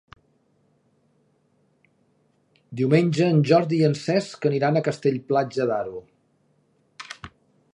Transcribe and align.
Diumenge 2.79 3.27
en 3.33 3.43
Jordi 3.51 3.81
i 3.83 3.87
en 3.91 3.93
Cesc 4.05 4.49
aniran 4.51 4.79
a 4.79 4.83
Castell-Platja 4.89 5.69
d'Aro. 5.73 6.03